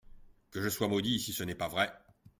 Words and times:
Que 0.49 0.63
je 0.63 0.69
sois 0.69 0.87
maudit 0.87 1.19
si 1.19 1.31
ce 1.31 1.43
n’est 1.43 1.53
pas 1.53 1.67
vrai! 1.67 1.93